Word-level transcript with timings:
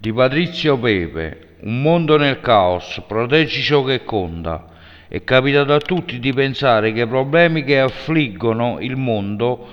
di 0.00 0.12
Patrizio 0.12 0.78
Pepe, 0.78 1.56
Un 1.62 1.82
mondo 1.82 2.16
nel 2.16 2.40
caos, 2.40 3.02
proteggi 3.08 3.60
ciò 3.62 3.82
che 3.82 4.04
conta. 4.04 4.66
È 5.08 5.24
capitato 5.24 5.74
a 5.74 5.80
tutti 5.80 6.20
di 6.20 6.32
pensare 6.32 6.92
che 6.92 7.00
i 7.00 7.06
problemi 7.08 7.64
che 7.64 7.80
affliggono 7.80 8.76
il 8.78 8.94
mondo 8.94 9.66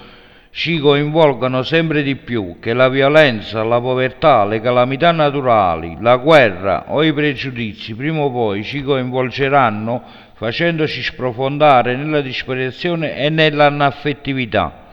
ci 0.50 0.80
coinvolgano 0.80 1.62
sempre 1.62 2.02
di 2.02 2.16
più, 2.16 2.58
che 2.60 2.74
la 2.74 2.90
violenza, 2.90 3.62
la 3.62 3.80
povertà, 3.80 4.46
le 4.46 4.62
calamità 4.62 5.12
naturali, 5.12 5.96
la 6.00 6.16
guerra 6.16 6.86
o 6.88 7.04
i 7.04 7.14
pregiudizi 7.14 7.94
prima 7.94 8.22
o 8.22 8.32
poi 8.32 8.64
ci 8.64 8.82
coinvolgeranno 8.82 10.02
facendoci 10.34 11.04
sprofondare 11.04 11.96
nella 11.96 12.22
disperazione 12.22 13.16
e 13.16 13.30
nell'anaffettività. 13.30 14.85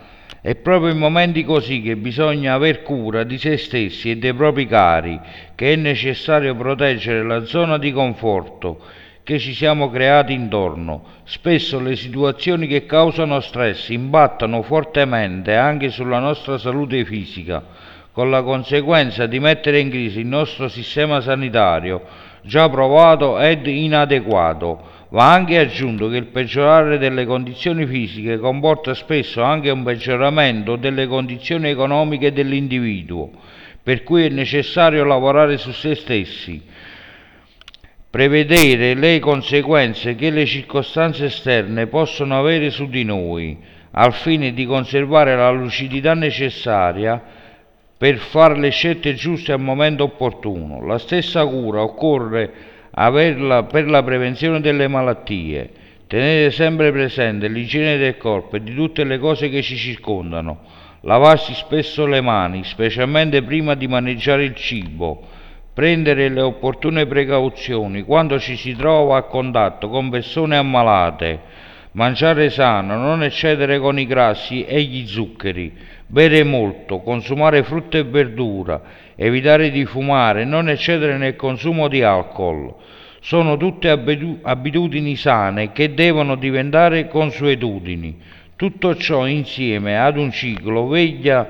È 0.45 0.57
proprio 0.57 0.91
in 0.91 0.99
momenti 0.99 1.45
così 1.45 1.83
che 1.83 1.95
bisogna 1.95 2.55
aver 2.55 2.83
cura 2.83 3.23
di 3.23 3.39
se 3.39 3.57
stessi 3.57 4.11
e 4.11 4.17
dei 4.17 4.35
propri 4.35 4.67
cari, 4.67 5.17
che 5.55 5.73
è 5.73 5.77
necessario 5.77 6.57
proteggere 6.57 7.23
la 7.23 7.45
zona 7.45 7.79
di 7.79 7.93
conforto 7.93 8.81
che 9.23 9.39
ci 9.39 9.55
siamo 9.55 9.89
creati 9.89 10.33
intorno. 10.33 11.05
Spesso 11.23 11.79
le 11.79 11.95
situazioni 11.95 12.67
che 12.67 12.87
causano 12.87 13.39
stress 13.39 13.91
impattano 13.91 14.63
fortemente 14.63 15.55
anche 15.55 15.91
sulla 15.91 16.19
nostra 16.19 16.59
salute 16.59 17.05
fisica, 17.05 17.63
con 18.11 18.29
la 18.29 18.43
conseguenza 18.43 19.27
di 19.27 19.39
mettere 19.39 19.79
in 19.79 19.91
crisi 19.91 20.19
il 20.19 20.27
nostro 20.27 20.67
sistema 20.67 21.21
sanitario, 21.21 22.03
già 22.43 22.69
provato 22.69 23.39
ed 23.39 23.65
inadeguato 23.65 24.92
Va 25.13 25.31
anche 25.31 25.59
aggiunto 25.59 26.09
che 26.09 26.17
il 26.17 26.29
peggiorare 26.29 26.97
delle 26.97 27.27
condizioni 27.27 27.85
fisiche 27.85 28.39
comporta 28.39 28.95
spesso 28.95 29.43
anche 29.43 29.69
un 29.69 29.83
peggioramento 29.83 30.77
delle 30.77 31.07
condizioni 31.07 31.69
economiche 31.69 32.33
dell'individuo, 32.33 33.31
per 33.83 34.05
cui 34.05 34.25
è 34.25 34.29
necessario 34.31 35.05
lavorare 35.05 35.59
su 35.59 35.71
se 35.71 35.97
stessi, 35.97 36.63
prevedere 38.09 38.95
le 38.95 39.19
conseguenze 39.19 40.15
che 40.15 40.31
le 40.31 40.47
circostanze 40.47 41.27
esterne 41.27 41.89
possono 41.89 42.39
avere 42.39 42.71
su 42.71 42.89
di 42.89 43.05
noi, 43.05 43.59
al 43.91 44.15
fine 44.15 44.55
di 44.55 44.65
conservare 44.65 45.37
la 45.37 45.51
lucidità 45.51 46.15
necessaria 46.15 47.23
per 47.99 48.17
fare 48.17 48.59
le 48.59 48.71
scelte 48.71 49.13
giuste 49.13 49.53
al 49.53 49.61
momento 49.61 50.05
opportuno. 50.05 50.87
La 50.87 50.97
stessa 50.97 51.45
cura 51.45 51.83
occorre 51.83 52.71
averla 52.95 53.65
per 53.65 53.89
la 53.89 54.03
prevenzione 54.03 54.61
delle 54.61 54.89
malattie, 54.89 55.71
tenere 56.07 56.51
sempre 56.51 56.93
presente 56.93 57.49
l'igiene 57.49 57.97
del 57.97 58.17
corpo 58.17 58.57
e 58.57 58.63
di 58.63 58.75
tutte 58.75 59.05
le 59.05 59.19
cose 59.19 59.49
che 59.49 59.63
ci 59.63 59.77
circondano, 59.77 60.61
lavarsi 61.03 61.55
spesso 61.55 62.07
le 62.07 62.21
mani, 62.21 62.65
specialmente 62.65 63.43
prima 63.43 63.75
di 63.75 63.89
maneggiare 63.89 64.45
il 64.45 64.55
cibo, 64.55 65.23
prendere 65.73 66.29
le 66.29 66.43
opportune 66.43 67.07
precauzioni 67.07 68.03
quando 68.03 68.39
ci 68.39 68.57
si 68.57 68.77
trova 68.77 69.17
a 69.17 69.23
contatto 69.23 69.89
con 69.89 70.11
persone 70.11 70.57
ammalate, 70.57 71.41
mangiare 71.93 72.51
sano, 72.51 72.97
non 72.97 73.23
eccedere 73.23 73.79
con 73.79 73.99
i 73.99 74.07
grassi 74.07 74.65
e 74.65 74.83
gli 74.83 75.07
zuccheri, 75.07 75.73
bere 76.07 76.43
molto, 76.45 77.01
consumare 77.01 77.63
frutta 77.63 77.99
e 77.99 78.05
verdura, 78.05 78.83
evitare 79.15 79.71
di 79.71 79.85
fumare, 79.85 80.45
non 80.45 80.69
eccedere 80.69 81.17
nel 81.17 81.37
consumo 81.37 81.89
di 81.89 82.03
alcol. 82.03 82.75
Sono 83.21 83.57
tutte 83.57 83.89
abitudini 83.89 85.15
sane 85.17 85.73
che 85.73 85.95
devono 85.95 86.35
diventare 86.35 87.07
consuetudini. 87.09 88.19
Tutto 88.57 88.97
ciò 88.97 89.27
insieme 89.27 89.99
ad 89.99 90.17
un 90.17 90.33
ciclo 90.33 90.89
veglia 90.89 91.49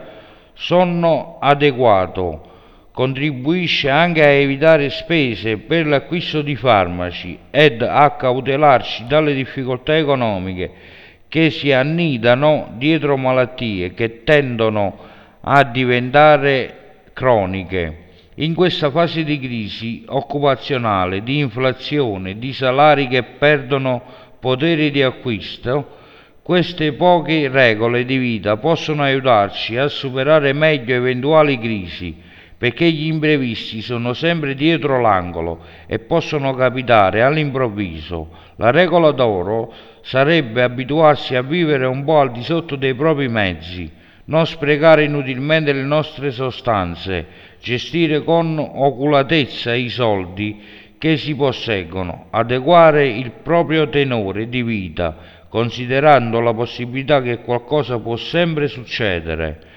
sonno 0.53 1.39
adeguato 1.41 2.52
contribuisce 2.93 3.89
anche 3.89 4.23
a 4.23 4.29
evitare 4.29 4.91
spese 4.91 5.57
per 5.57 5.87
l'acquisto 5.87 6.43
di 6.43 6.55
farmaci 6.57 7.39
ed 7.51 7.83
a 7.83 8.11
cautelarci 8.17 9.07
dalle 9.07 9.35
difficoltà 9.35 9.97
economiche 9.97 10.71
che 11.29 11.49
si 11.49 11.73
annidano 11.73 12.75
dietro 12.77 13.17
malattie 13.17 13.95
che 13.95 14.23
tendono 14.23 14.99
a 15.41 15.65
diventare 15.65 17.07
croniche. 17.15 18.01
In 18.37 18.55
questa 18.55 18.91
fase 18.91 19.25
di 19.25 19.39
crisi 19.39 20.05
occupazionale, 20.07 21.23
di 21.23 21.39
inflazione, 21.39 22.39
di 22.39 22.53
salari 22.53 23.09
che 23.09 23.23
perdono 23.23 24.03
potere 24.41 24.91
di 24.91 25.03
acquisto, 25.03 25.99
queste 26.43 26.93
poche 26.93 27.49
regole 27.49 28.05
di 28.05 28.17
vita 28.19 28.57
possono 28.57 29.03
aiutarci 29.03 29.77
a 29.77 29.89
superare 29.89 30.53
meglio 30.53 30.95
eventuali 30.95 31.59
crisi, 31.59 32.15
perché 32.63 32.89
gli 32.93 33.07
imprevisti 33.07 33.83
sono 33.83 34.13
sempre 34.13 34.55
dietro 34.55 35.01
l'angolo 35.01 35.65
e 35.89 35.99
possono 35.99 36.55
capitare 36.55 37.21
all'improvviso. 37.21 38.29
La 38.55 38.71
regola 38.71 39.11
d'oro 39.11 39.73
sarebbe 40.03 40.63
abituarsi 40.63 41.35
a 41.35 41.43
vivere 41.43 41.87
un 41.87 42.05
po' 42.05 42.21
al 42.21 42.31
di 42.31 42.45
sotto 42.45 42.77
dei 42.77 42.95
propri 42.95 43.27
mezzi, 43.27 43.91
non 44.27 44.47
sprecare 44.47 45.03
inutilmente 45.03 45.73
le 45.73 45.83
nostre 45.83 46.31
sostanze, 46.31 47.27
gestire 47.61 48.23
con 48.23 48.57
oculatezza 48.57 49.75
i 49.75 49.89
soldi 49.89 50.63
che 50.99 51.17
si 51.17 51.35
posseggono, 51.35 52.27
adeguare 52.31 53.09
il 53.09 53.33
proprio 53.43 53.89
tenore 53.89 54.49
di 54.49 54.63
vita, 54.63 55.17
considerando 55.49 56.39
la 56.39 56.55
possibilità 56.55 57.23
che 57.23 57.39
qualcosa 57.39 57.99
può 57.99 58.15
sempre 58.15 58.69
succedere. 58.69 59.72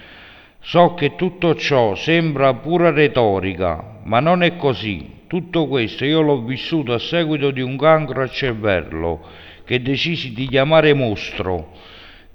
So 0.68 0.96
che 0.96 1.16
tutto 1.16 1.54
ciò 1.54 1.94
sembra 1.94 2.56
pura 2.56 2.90
retorica, 2.90 4.00
ma 4.04 4.20
non 4.20 4.42
è 4.42 4.56
così. 4.56 5.22
Tutto 5.28 5.68
questo 5.68 6.06
io 6.06 6.22
l'ho 6.22 6.42
vissuto 6.42 6.92
a 6.94 6.98
seguito 6.98 7.52
di 7.52 7.62
un 7.62 7.78
cancro 7.78 8.24
al 8.24 8.32
cervello 8.32 9.22
che 9.64 9.84
decisi 9.84 10.34
di 10.34 10.48
chiamare 10.48 10.96
mostro, 10.96 11.72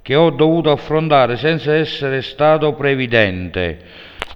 che 0.03 0.15
ho 0.15 0.31
dovuto 0.31 0.71
affrontare 0.71 1.37
senza 1.37 1.75
essere 1.75 2.23
stato 2.23 2.75
previdente. 2.75 3.79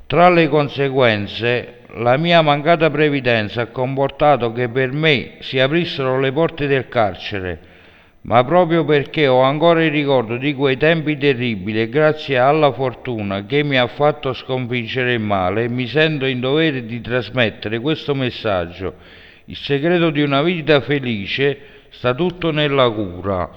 Tra 0.09 0.29
le 0.29 0.49
conseguenze, 0.49 1.83
la 1.99 2.17
mia 2.17 2.43
mancata 2.43 2.91
previdenza 2.91 3.63
ha 3.63 3.67
comportato 3.67 4.53
che 4.53 4.69
per 4.71 4.91
me 4.91 5.37
si 5.39 5.61
aprissero 5.61 6.19
le 6.19 6.33
porte 6.33 6.67
del 6.67 6.89
carcere, 6.89 7.74
ma 8.25 8.43
proprio 8.45 8.85
perché 8.85 9.27
ho 9.27 9.43
ancora 9.43 9.85
il 9.85 9.91
ricordo 9.91 10.39
di 10.39 10.55
quei 10.55 10.79
tempi 10.79 11.19
terribili 11.19 11.83
e 11.83 11.89
grazie 11.91 12.39
alla 12.39 12.73
fortuna 12.73 13.45
che 13.45 13.63
mi 13.63 13.79
ha 13.79 13.87
fatto 13.87 14.33
sconfiggere 14.33 15.15
il 15.15 15.21
male, 15.21 15.69
mi 15.69 15.87
sento 15.87 16.25
in 16.25 16.41
dovere 16.41 16.87
di 16.87 17.03
trasmettere 17.03 17.81
questo 17.81 18.15
messaggio. 18.15 18.95
Il 19.47 19.57
segreto 19.57 20.09
di 20.09 20.23
una 20.23 20.41
vita 20.41 20.81
felice 20.81 21.59
sta 21.91 22.15
tutto 22.15 22.51
nella 22.51 22.89
cura. 22.89 23.51